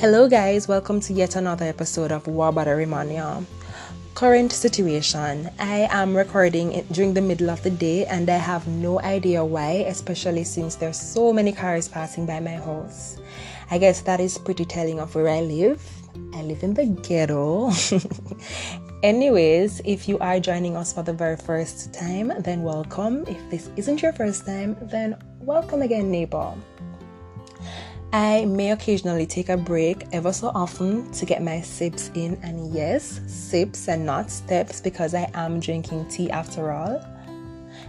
[0.00, 3.42] Hello, guys, welcome to yet another episode of Wabada Mania.
[4.14, 8.64] Current situation I am recording it during the middle of the day and I have
[8.68, 13.18] no idea why, especially since there's so many cars passing by my house.
[13.72, 15.82] I guess that is pretty telling of where I live.
[16.32, 17.72] I live in the ghetto.
[19.02, 23.24] Anyways, if you are joining us for the very first time, then welcome.
[23.26, 26.54] If this isn't your first time, then welcome again, neighbor.
[28.12, 32.72] I may occasionally take a break ever so often to get my sips in, and
[32.72, 37.04] yes, sips and not steps because I am drinking tea after all.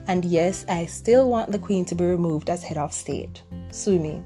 [0.07, 3.43] And yes, I still want the Queen to be removed as head of state.
[3.71, 4.21] Sue me.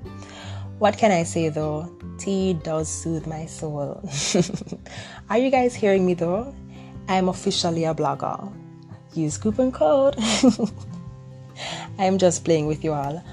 [0.79, 1.95] What can I say though?
[2.17, 4.01] Tea does soothe my soul.
[5.29, 6.55] Are you guys hearing me though?
[7.07, 8.51] I'm officially a blogger.
[9.13, 10.15] Use coupon code.
[11.99, 13.23] I'm just playing with you all.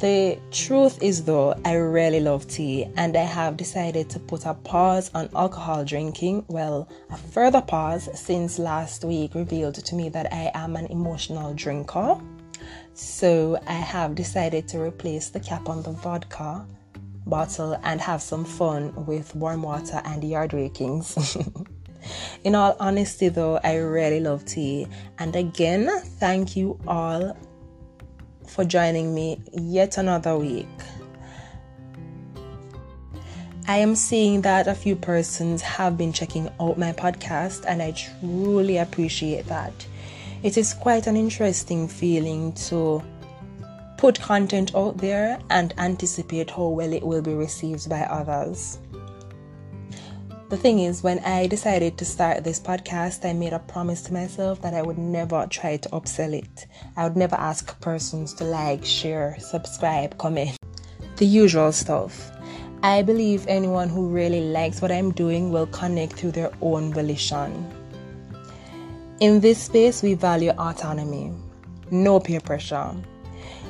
[0.00, 4.52] The truth is, though, I really love tea and I have decided to put a
[4.52, 6.44] pause on alcohol drinking.
[6.48, 11.54] Well, a further pause since last week revealed to me that I am an emotional
[11.54, 12.20] drinker.
[12.92, 16.66] So I have decided to replace the cap on the vodka
[17.24, 21.38] bottle and have some fun with warm water and yard rakings.
[22.44, 24.88] In all honesty, though, I really love tea.
[25.18, 25.88] And again,
[26.20, 27.34] thank you all
[28.46, 30.66] for joining me yet another week.
[33.68, 37.92] I am seeing that a few persons have been checking out my podcast, and I
[37.92, 39.86] truly appreciate that.
[40.44, 43.02] It is quite an interesting feeling to
[43.96, 48.78] put content out there and anticipate how well it will be received by others.
[50.48, 54.12] The thing is, when I decided to start this podcast, I made a promise to
[54.12, 56.66] myself that I would never try to upsell it.
[56.96, 60.56] I would never ask persons to like, share, subscribe, comment,
[61.16, 62.30] the usual stuff.
[62.84, 67.68] I believe anyone who really likes what I'm doing will connect through their own volition.
[69.18, 71.32] In this space, we value autonomy,
[71.90, 72.94] no peer pressure.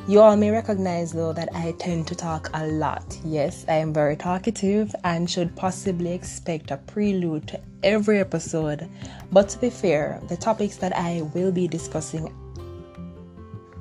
[0.09, 3.19] You all may recognize though that I tend to talk a lot.
[3.25, 8.89] Yes, I am very talkative and should possibly expect a prelude to every episode.
[9.33, 12.33] But to be fair, the topics that I will be discussing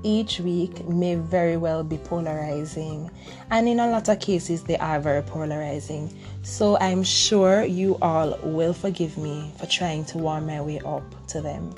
[0.02, 3.12] each week may very well be polarizing,
[3.52, 6.12] and in a lot of cases, they are very polarizing.
[6.42, 11.28] So I'm sure you all will forgive me for trying to warm my way up
[11.28, 11.74] to them.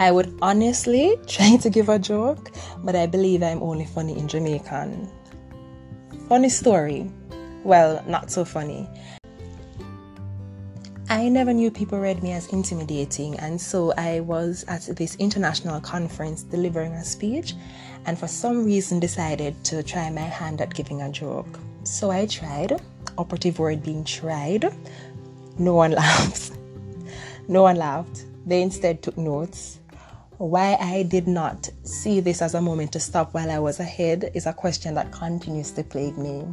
[0.00, 2.52] I would honestly try to give a joke,
[2.84, 5.10] but I believe I'm only funny in Jamaican.
[6.28, 7.10] Funny story.
[7.64, 8.88] Well, not so funny.
[11.10, 15.80] I never knew people read me as intimidating, and so I was at this international
[15.80, 17.54] conference delivering a speech,
[18.04, 21.58] and for some reason decided to try my hand at giving a joke.
[21.84, 22.80] So I tried,
[23.16, 24.66] operative word being tried.
[25.58, 26.52] No one laughed.
[27.48, 28.26] No one laughed.
[28.46, 29.77] They instead took notes
[30.38, 34.30] why I did not see this as a moment to stop while I was ahead
[34.34, 36.46] is a question that continues to plague me.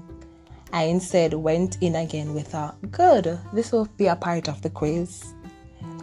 [0.73, 4.71] I instead went in again with a good, this will be a part of the
[4.71, 5.35] quiz.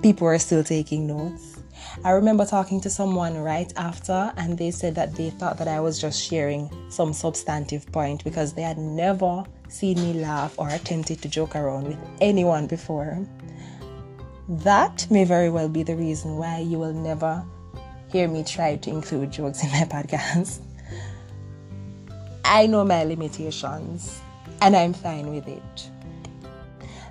[0.01, 1.59] People were still taking notes.
[2.05, 5.81] I remember talking to someone right after, and they said that they thought that I
[5.81, 11.21] was just sharing some substantive point because they had never seen me laugh or attempted
[11.23, 13.19] to joke around with anyone before.
[14.49, 17.45] That may very well be the reason why you will never
[18.13, 20.61] hear me try to include jokes in my podcast.
[22.45, 24.21] I know my limitations
[24.61, 25.91] and I'm fine with it.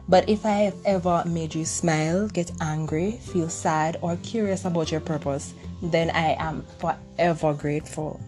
[0.07, 4.91] But if I have ever made you smile, get angry, feel sad, or curious about
[4.91, 8.19] your purpose, then I am forever grateful.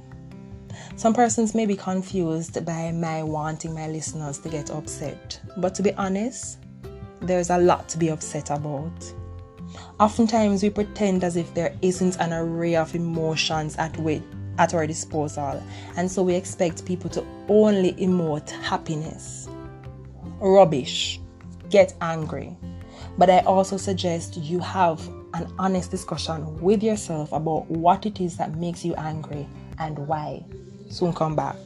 [0.96, 5.84] Some persons may be confused by my wanting my listeners to get upset, but to
[5.84, 6.58] be honest,
[7.22, 9.14] there's a lot to be upset about.
[10.00, 13.98] Oftentimes, we pretend as if there isn't an array of emotions at,
[14.58, 15.62] at our disposal,
[15.98, 19.48] and so we expect people to only emote happiness.
[20.40, 21.20] Rubbish.
[21.70, 22.56] Get angry.
[23.18, 28.38] But I also suggest you have an honest discussion with yourself about what it is
[28.38, 29.48] that makes you angry
[29.80, 30.44] and why.
[30.90, 31.58] Soon come back.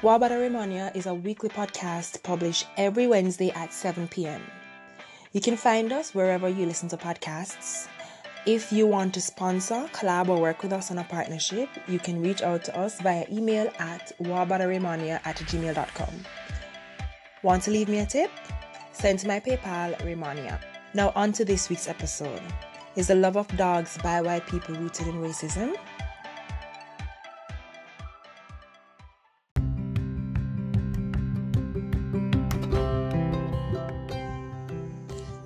[0.00, 4.40] Wabada Remania is a weekly podcast published every Wednesday at 7 p.m.
[5.32, 7.88] You can find us wherever you listen to podcasts.
[8.46, 12.22] If you want to sponsor, collab, or work with us on a partnership, you can
[12.22, 16.14] reach out to us via email at wabadaremania at gmail.com.
[17.42, 18.30] Want to leave me a tip?
[18.92, 20.60] Send to my PayPal, Remania.
[20.94, 22.40] Now, on to this week's episode.
[22.94, 25.74] Is the love of dogs by white people rooted in racism?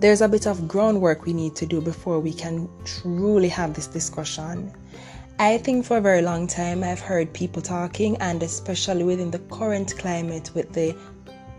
[0.03, 3.87] There's a bit of groundwork we need to do before we can truly have this
[3.87, 4.75] discussion.
[5.39, 9.39] I think for a very long time I've heard people talking, and especially within the
[9.39, 10.97] current climate with the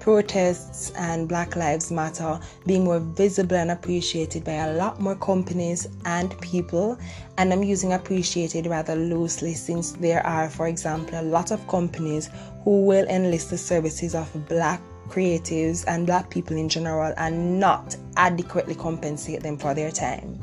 [0.02, 2.38] protests and Black Lives Matter
[2.68, 7.00] being more visible and appreciated by a lot more companies and people.
[7.38, 12.30] And I'm using appreciated rather loosely since there are, for example, a lot of companies
[12.66, 17.96] who will enlist the services of black creatives and black people in general and not
[18.18, 20.40] adequately compensate them for their time.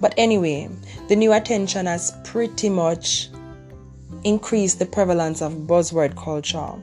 [0.00, 0.68] But anyway,
[1.08, 3.28] the new attention has pretty much
[4.24, 6.74] increased the prevalence of buzzword culture.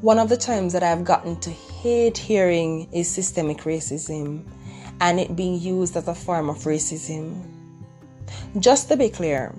[0.00, 4.44] One of the terms that I've gotten to hate hearing is systemic racism
[5.00, 7.44] and it being used as a form of racism.
[8.58, 9.54] Just to be clear,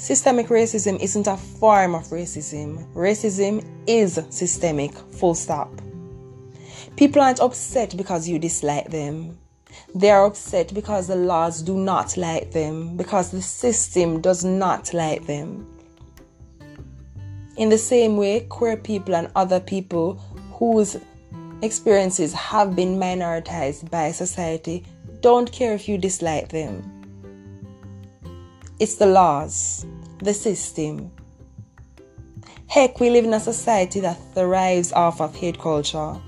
[0.00, 2.90] systemic racism isn't a form of racism.
[2.94, 5.70] Racism is systemic, full stop.
[6.96, 9.38] People aren't upset because you dislike them.
[9.94, 14.94] They are upset because the laws do not like them, because the system does not
[14.94, 15.66] like them.
[17.56, 20.14] In the same way, queer people and other people
[20.54, 20.96] whose
[21.60, 24.82] experiences have been minoritized by society
[25.20, 26.99] don't care if you dislike them.
[28.80, 29.84] It's the laws,
[30.20, 31.10] the system.
[32.66, 36.18] Heck, we live in a society that thrives off of hate culture.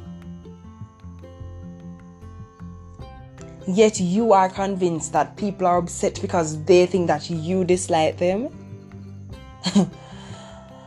[3.67, 8.51] Yet you are convinced that people are upset because they think that you dislike them.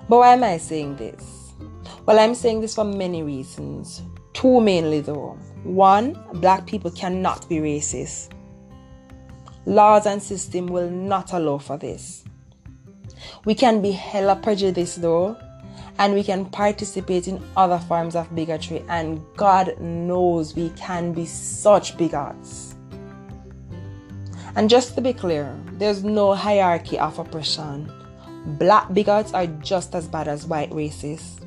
[0.07, 1.53] But why am I saying this?
[2.05, 4.03] Well, I'm saying this for many reasons.
[4.33, 5.35] Two mainly, though.
[5.63, 8.29] One, black people cannot be racist.
[9.65, 12.23] Laws and system will not allow for this.
[13.45, 15.37] We can be hella prejudiced, though,
[15.97, 21.25] and we can participate in other forms of bigotry, and God knows we can be
[21.25, 22.75] such bigots.
[24.55, 27.91] And just to be clear, there's no hierarchy of oppression
[28.45, 31.44] black bigots are just as bad as white racists.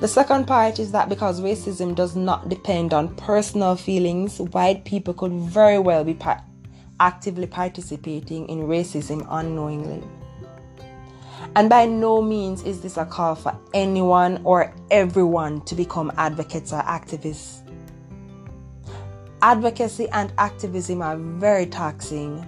[0.00, 5.12] The second part is that because racism does not depend on personal feelings, white people
[5.12, 6.42] could very well be par-
[6.98, 10.02] actively participating in racism unknowingly.
[11.54, 16.72] And by no means is this a call for anyone or everyone to become advocates
[16.72, 17.60] or activists.
[19.42, 22.46] Advocacy and activism are very taxing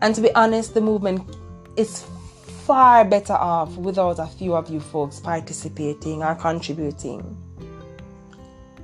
[0.00, 1.36] and to be honest, the movement
[1.76, 2.04] is
[2.68, 7.34] far better off without a few of you folks participating or contributing.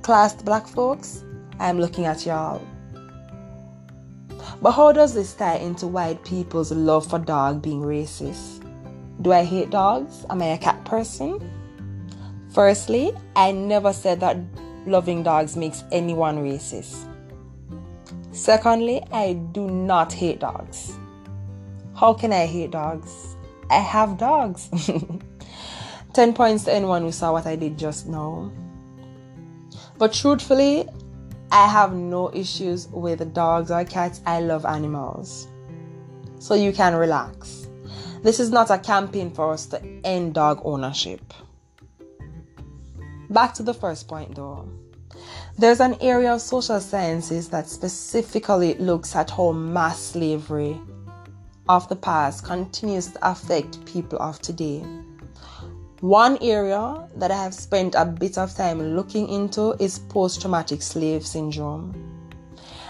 [0.01, 1.23] Classed black folks,
[1.59, 2.65] I'm looking at y'all.
[4.59, 8.65] But how does this tie into white people's love for dog being racist?
[9.21, 10.25] Do I hate dogs?
[10.31, 11.39] Am I a cat person?
[12.55, 14.37] Firstly, I never said that
[14.87, 17.07] loving dogs makes anyone racist.
[18.31, 20.97] Secondly, I do not hate dogs.
[21.95, 23.34] How can I hate dogs?
[23.69, 24.69] I have dogs.
[26.13, 28.51] 10 points to anyone who saw what I did just now.
[29.97, 30.87] But truthfully,
[31.51, 34.21] I have no issues with dogs or cats.
[34.25, 35.47] I love animals.
[36.39, 37.67] So you can relax.
[38.23, 41.33] This is not a campaign for us to end dog ownership.
[43.29, 44.67] Back to the first point though.
[45.57, 50.79] There's an area of social sciences that specifically looks at how mass slavery
[51.67, 54.83] of the past continues to affect people of today.
[56.01, 60.81] One area that I have spent a bit of time looking into is post traumatic
[60.81, 61.93] slave syndrome.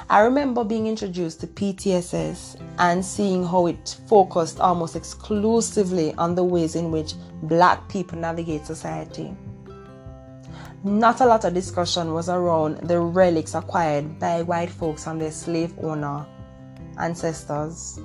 [0.10, 6.44] I remember being introduced to PTSS and seeing how it focused almost exclusively on the
[6.44, 7.14] ways in which
[7.44, 9.36] black people navigate society.
[10.84, 15.32] Not a lot of discussion was around the relics acquired by white folks and their
[15.32, 16.28] slave owner
[17.00, 18.00] ancestors.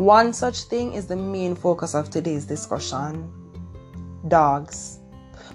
[0.00, 3.30] One such thing is the main focus of today's discussion
[4.28, 4.98] dogs.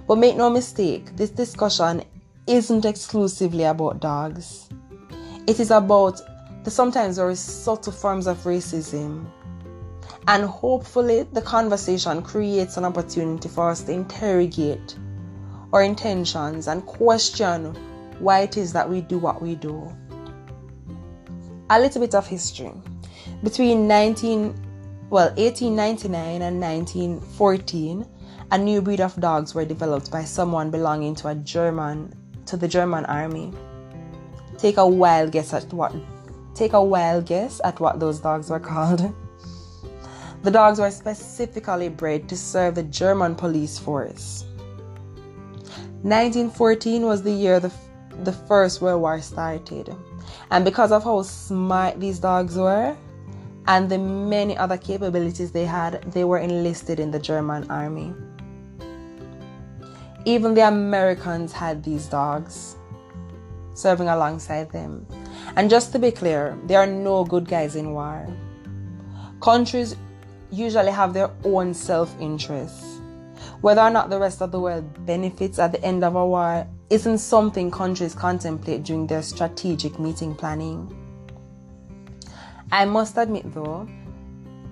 [0.07, 2.03] But make no mistake, this discussion
[2.45, 4.69] isn't exclusively about dogs.
[5.47, 6.21] It is about
[6.63, 9.25] the sometimes very subtle forms of racism.
[10.27, 14.95] And hopefully, the conversation creates an opportunity for us to interrogate
[15.73, 17.75] our intentions and question
[18.19, 19.91] why it is that we do what we do.
[21.71, 22.71] A little bit of history.
[23.45, 24.55] Between 19,
[25.11, 28.03] well, 1899 and 1914,
[28.49, 32.11] a new breed of dogs were developed by someone belonging to a German
[32.47, 33.53] to the German army.
[34.57, 35.93] Take a wild guess at what
[36.55, 39.13] take a wild guess at what those dogs were called.
[40.41, 44.45] The dogs were specifically bred to serve the German police force.
[46.01, 47.71] 1914 was the year the,
[48.23, 49.95] the First World War started.
[50.51, 52.95] And because of how smart these dogs were
[53.67, 58.13] and the many other capabilities they had, they were enlisted in the German army.
[60.25, 62.75] Even the Americans had these dogs
[63.73, 65.05] serving alongside them.
[65.55, 68.27] And just to be clear, there are no good guys in war.
[69.41, 69.95] Countries
[70.51, 72.99] usually have their own self interests.
[73.61, 76.67] Whether or not the rest of the world benefits at the end of a war
[76.89, 81.04] isn't something countries contemplate during their strategic meeting planning.
[82.71, 83.87] I must admit, though,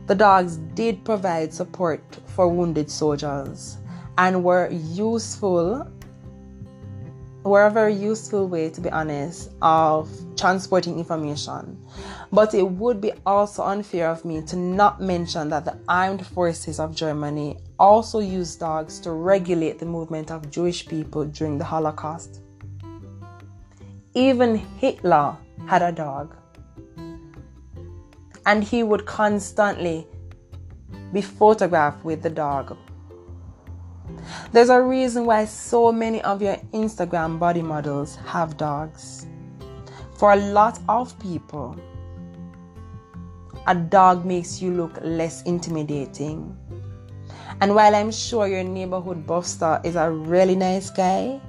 [0.07, 3.77] the dogs did provide support for wounded soldiers
[4.17, 5.87] and were useful
[7.43, 11.77] were a very useful way, to be honest, of transporting information.
[12.31, 16.79] But it would be also unfair of me to not mention that the armed forces
[16.79, 22.39] of Germany also used dogs to regulate the movement of Jewish people during the Holocaust.
[24.13, 25.35] Even Hitler
[25.67, 26.35] had a dog.
[28.45, 30.07] And he would constantly
[31.11, 32.77] be photographed with the dog
[34.51, 39.25] there's a reason why so many of your Instagram body models have dogs.
[40.17, 41.75] For a lot of people,
[43.67, 46.57] a dog makes you look less intimidating.
[47.61, 51.39] And while I'm sure your neighborhood buffstar is a really nice guy,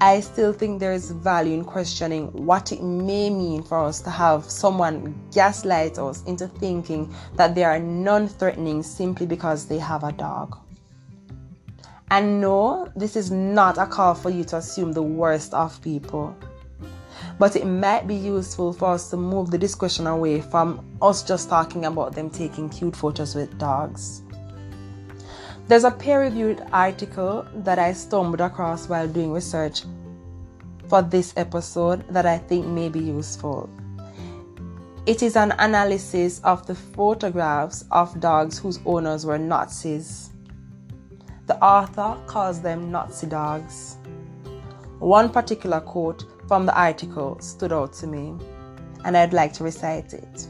[0.00, 4.10] I still think there is value in questioning what it may mean for us to
[4.10, 10.02] have someone gaslight us into thinking that they are non threatening simply because they have
[10.02, 10.58] a dog.
[12.10, 16.36] And no, this is not a call for you to assume the worst of people.
[17.38, 21.48] But it might be useful for us to move the discussion away from us just
[21.48, 24.23] talking about them taking cute photos with dogs.
[25.66, 29.84] There's a peer reviewed article that I stumbled across while doing research
[30.88, 33.70] for this episode that I think may be useful.
[35.06, 40.30] It is an analysis of the photographs of dogs whose owners were Nazis.
[41.46, 43.96] The author calls them Nazi dogs.
[44.98, 48.34] One particular quote from the article stood out to me,
[49.06, 50.46] and I'd like to recite it.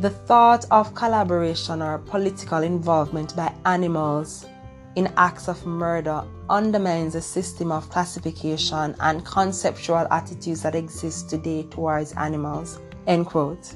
[0.00, 4.46] The thought of collaboration or political involvement by animals
[4.94, 11.64] in acts of murder undermines the system of classification and conceptual attitudes that exist today
[11.64, 12.78] towards animals.
[13.08, 13.74] End quote.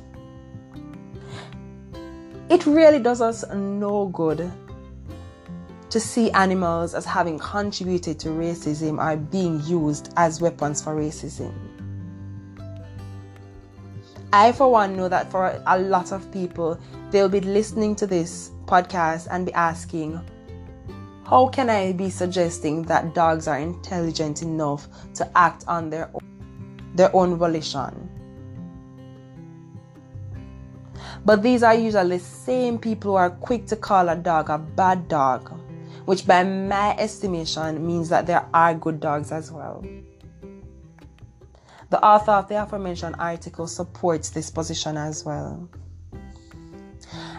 [2.49, 4.49] It really does us no good
[5.91, 11.72] to see animals as having contributed to racism or being used as weapons for racism.
[14.33, 16.79] I, for one, know that for a lot of people,
[17.11, 20.21] they'll be listening to this podcast and be asking,
[21.25, 26.93] How can I be suggesting that dogs are intelligent enough to act on their own,
[26.95, 28.09] their own volition?
[31.25, 34.59] But these are usually the same people who are quick to call a dog a
[34.59, 35.53] bad dog
[36.05, 39.85] which by my estimation means that there are good dogs as well.
[41.93, 45.69] The author of the aforementioned article supports this position as well.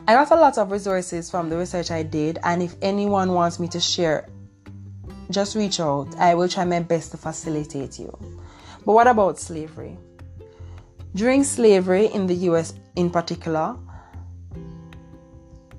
[0.07, 3.59] I got a lot of resources from the research I did, and if anyone wants
[3.59, 4.29] me to share,
[5.31, 6.15] just reach out.
[6.19, 8.15] I will try my best to facilitate you.
[8.85, 9.97] But what about slavery?
[11.15, 13.75] During slavery in the US in particular,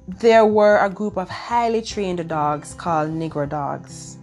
[0.08, 4.18] there were a group of highly trained dogs called Negro dogs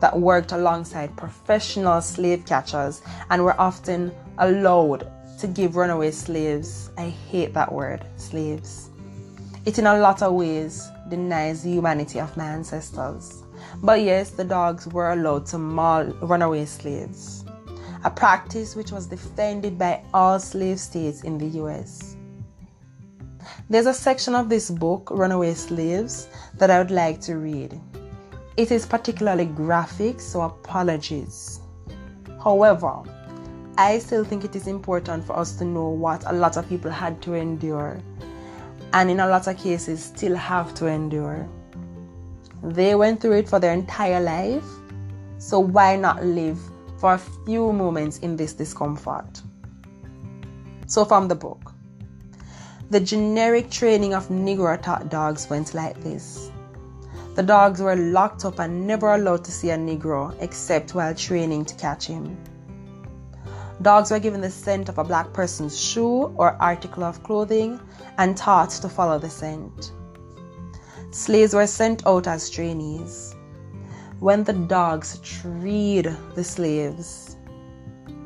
[0.00, 7.08] that worked alongside professional slave catchers and were often allowed to give runaway slaves, I
[7.08, 8.90] hate that word, slaves.
[9.64, 13.42] It in a lot of ways denies the humanity of my ancestors.
[13.82, 17.44] But yes, the dogs were allowed to maul runaway slaves,
[18.04, 22.16] a practice which was defended by all slave states in the US.
[23.70, 27.78] There's a section of this book, Runaway Slaves, that I would like to read.
[28.58, 31.60] It is particularly graphic, so apologies.
[32.42, 33.02] However,
[33.78, 36.90] I still think it is important for us to know what a lot of people
[36.90, 38.00] had to endure,
[38.92, 41.48] and in a lot of cases, still have to endure.
[42.64, 44.66] They went through it for their entire life,
[45.38, 46.58] so why not live
[46.98, 49.40] for a few moments in this discomfort?
[50.88, 51.74] So, from the book
[52.90, 56.50] the generic training of Negro taught dogs went like this.
[57.38, 61.66] The dogs were locked up and never allowed to see a Negro except while training
[61.66, 62.36] to catch him.
[63.80, 67.78] Dogs were given the scent of a black person's shoe or article of clothing
[68.18, 69.92] and taught to follow the scent.
[71.12, 73.36] Slaves were sent out as trainees.
[74.18, 77.36] when the dogs freed the slaves,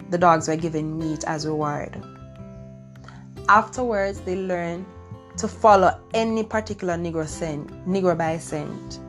[0.08, 2.02] the dogs were given meat as reward.
[3.46, 4.86] Afterwards, they learned
[5.36, 9.00] to follow any particular Negro scent, Negro by scent.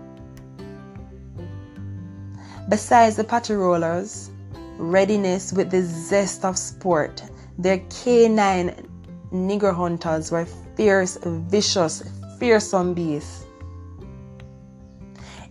[2.70, 4.30] Besides the patrollers,
[4.78, 7.24] readiness with the zest of sport,
[7.58, 8.90] their canine
[9.32, 12.04] Negro hunters were fierce, vicious,
[12.40, 13.46] fearsome beasts.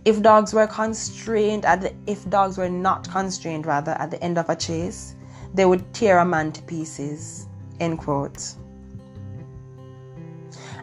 [0.05, 4.37] If dogs were constrained at the, if dogs were not constrained rather at the end
[4.37, 5.15] of a chase,
[5.53, 7.47] they would tear a man to pieces.
[7.79, 8.55] End quote.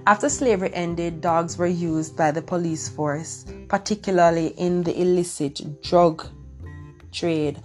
[0.07, 6.27] After slavery ended, dogs were used by the police force, particularly in the illicit drug
[7.13, 7.63] trade,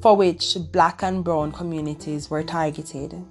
[0.00, 3.24] for which black and brown communities were targeted.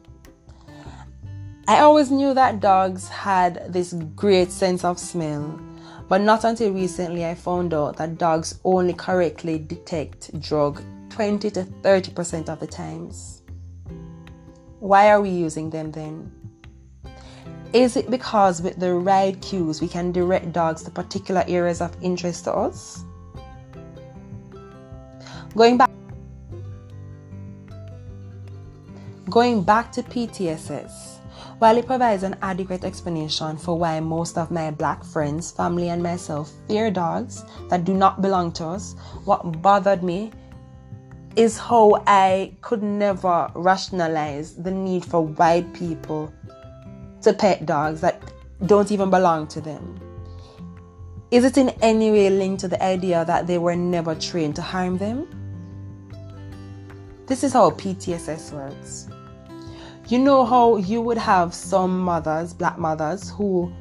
[1.68, 5.60] I always knew that dogs had this great sense of smell,
[6.08, 11.64] but not until recently I found out that dogs only correctly detect drug 20 to
[11.64, 13.42] 30% of the times.
[14.80, 16.41] Why are we using them then?
[17.74, 21.96] Is it because with the right cues we can direct dogs to particular areas of
[22.02, 23.06] interest to us?
[25.56, 25.90] Going back
[29.30, 31.20] Going back to PTSS,
[31.60, 36.04] while it provides an adequate explanation for why most of my black friends, family, and
[36.04, 40.32] myself fear dogs that do not belong to us, what bothered me
[41.38, 46.34] is how I could never rationalize the need for white people
[47.22, 48.22] to pet dogs that
[48.66, 50.00] don't even belong to them?
[51.32, 54.62] Is it in any way linked to the idea that they were never trained to
[54.62, 55.28] harm them?
[57.26, 59.08] This is how PTSS works.
[60.10, 63.72] You know how you would have some mothers, black mothers, who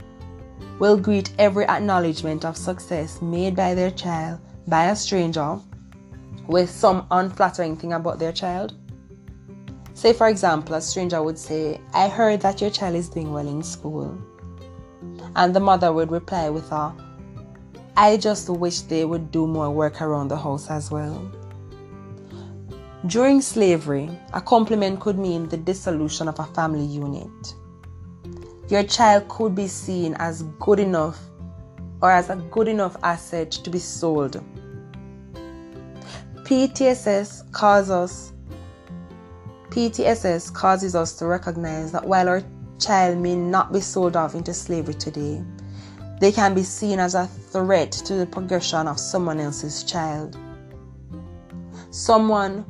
[0.78, 4.38] will greet every acknowledgement of success made by their child
[4.68, 5.58] by a stranger
[6.46, 8.74] with some unflattering thing about their child?
[10.00, 13.46] Say, for example, a stranger would say, I heard that your child is doing well
[13.46, 14.16] in school.
[15.36, 16.94] And the mother would reply with a,
[17.98, 21.30] I just wish they would do more work around the house as well.
[23.08, 27.54] During slavery, a compliment could mean the dissolution of a family unit.
[28.70, 31.20] Your child could be seen as good enough
[32.00, 34.42] or as a good enough asset to be sold.
[36.44, 38.32] PTSS causes us
[39.70, 42.42] PTSS causes us to recognize that while our
[42.80, 45.44] child may not be sold off into slavery today,
[46.20, 50.36] they can be seen as a threat to the progression of someone else's child.
[51.90, 52.64] Someone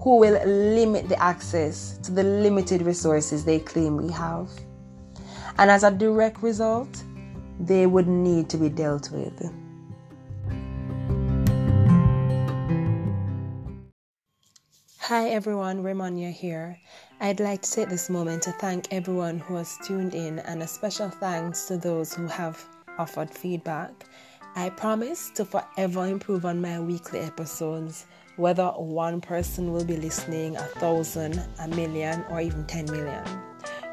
[0.00, 4.50] who will limit the access to the limited resources they claim we have.
[5.56, 7.02] And as a direct result,
[7.58, 9.50] they would need to be dealt with.
[15.08, 16.78] Hi everyone, Ramonia here.
[17.20, 20.66] I'd like to take this moment to thank everyone who has tuned in and a
[20.66, 22.64] special thanks to those who have
[22.96, 23.92] offered feedback.
[24.56, 30.56] I promise to forever improve on my weekly episodes, whether one person will be listening,
[30.56, 33.24] a thousand, a million, or even 10 million.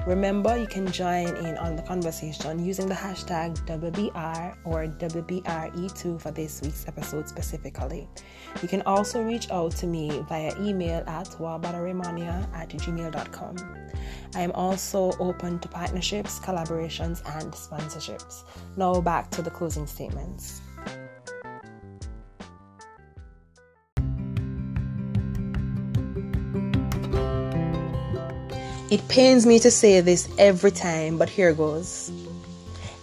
[0.08, 6.32] Remember, you can join in on the conversation using the hashtag WBR or WBRE2 for
[6.32, 8.08] this week's episode specifically.
[8.64, 13.56] You can also reach out to me via email at wabadarimania at gmail.com.
[14.34, 18.44] I am also open to partnerships, collaborations, and sponsorships.
[18.78, 20.62] Now back to the closing statements.
[28.92, 32.12] It pains me to say this every time, but here goes.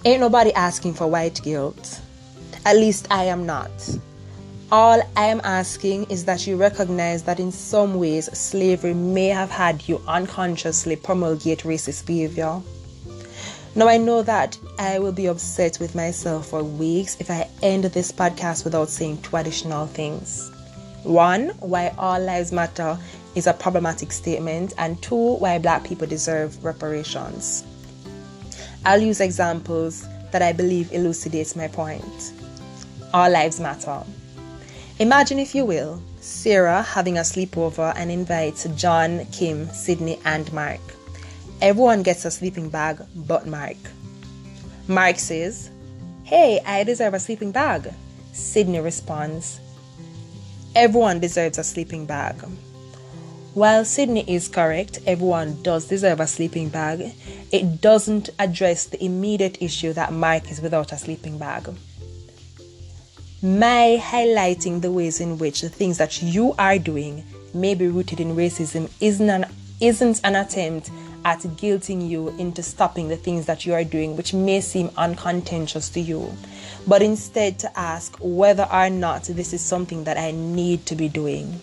[0.05, 2.03] Ain't nobody asking for white guilt.
[2.67, 3.71] At least I am not.
[4.71, 9.49] All I am asking is that you recognize that in some ways slavery may have
[9.49, 12.61] had you unconsciously promulgate racist behavior.
[13.75, 17.85] Now, I know that I will be upset with myself for weeks if I end
[17.85, 20.51] this podcast without saying two additional things.
[21.05, 22.99] One, why all lives matter
[23.35, 27.65] is a problematic statement, and two, why black people deserve reparations.
[28.85, 32.33] I'll use examples that I believe elucidates my point.
[33.13, 34.03] All lives matter.
[34.99, 40.81] Imagine, if you will, Sarah having a sleepover and invites John, Kim, Sydney, and Mark.
[41.61, 43.77] Everyone gets a sleeping bag but Mark.
[44.87, 45.71] Mark says,
[46.25, 47.93] Hey, I deserve a sleeping bag.
[48.33, 49.61] Sydney responds,
[50.75, 52.37] Everyone deserves a sleeping bag.
[53.59, 57.13] While Sydney is correct, everyone does deserve a sleeping bag,
[57.51, 61.69] it doesn't address the immediate issue that Mike is without a sleeping bag.
[63.43, 68.21] My highlighting the ways in which the things that you are doing may be rooted
[68.21, 69.47] in racism isn't an,
[69.81, 70.93] isn't an attempt
[71.25, 75.89] at guilting you into stopping the things that you are doing, which may seem uncontentious
[75.89, 76.33] to you,
[76.87, 81.09] but instead to ask whether or not this is something that I need to be
[81.09, 81.61] doing.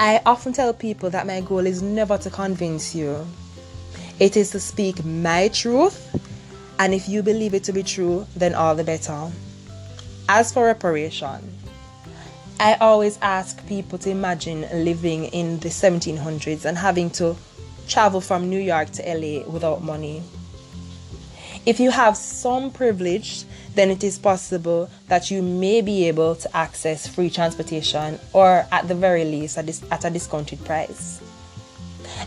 [0.00, 3.26] I often tell people that my goal is never to convince you,
[4.20, 6.14] it is to speak my truth,
[6.78, 9.28] and if you believe it to be true, then all the better.
[10.28, 11.52] As for reparation,
[12.60, 17.34] I always ask people to imagine living in the 1700s and having to
[17.88, 20.22] travel from New York to LA without money.
[21.68, 26.56] If you have some privilege, then it is possible that you may be able to
[26.56, 31.20] access free transportation or at the very least at a discounted price.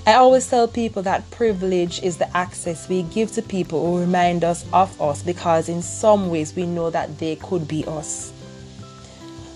[0.06, 4.44] I always tell people that privilege is the access we give to people who remind
[4.44, 8.32] us of us because in some ways we know that they could be us.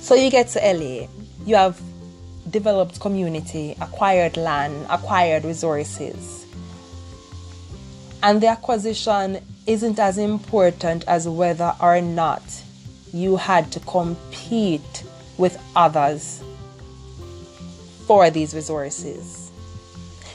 [0.02, 1.06] So you get to LA,
[1.46, 1.80] you have
[2.50, 6.44] developed community, acquired land, acquired resources.
[8.24, 12.44] And the acquisition isn't as important as whether or not
[13.14, 15.04] you had to compete
[15.38, 16.44] with others
[18.06, 19.52] for these resources.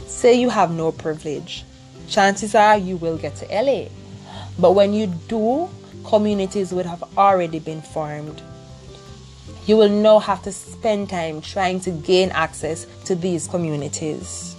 [0.06, 1.64] Say you have no privilege,
[2.08, 3.88] chances are you will get to LA.
[4.58, 5.68] But when you do,
[6.04, 8.42] communities would have already been formed
[9.66, 14.56] you will now have to spend time trying to gain access to these communities.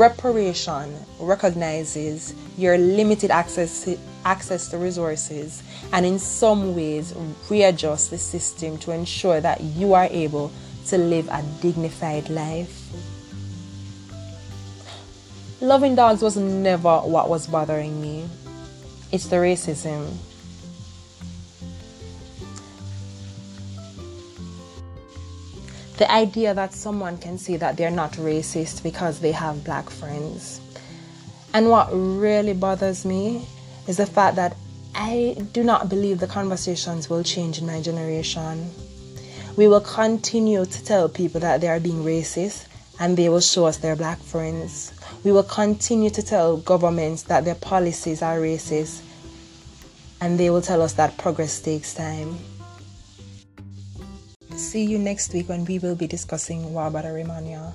[0.00, 7.14] Reparation recognizes your limited access to, access to resources and in some ways
[7.50, 10.50] readjusts the system to ensure that you are able
[10.86, 12.90] to live a dignified life.
[15.60, 18.26] Loving dogs was never what was bothering me.
[19.12, 20.16] It's the racism
[26.00, 30.58] the idea that someone can say that they're not racist because they have black friends.
[31.52, 33.46] And what really bothers me
[33.86, 34.56] is the fact that
[34.94, 38.70] I do not believe the conversations will change in my generation.
[39.58, 42.66] We will continue to tell people that they are being racist
[42.98, 44.94] and they will show us their black friends.
[45.22, 49.02] We will continue to tell governments that their policies are racist
[50.22, 52.38] and they will tell us that progress takes time.
[54.70, 57.72] See you next week when we will be discussing Wabadarimania.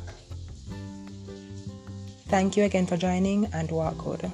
[2.32, 4.32] Thank you again for joining and Wakod.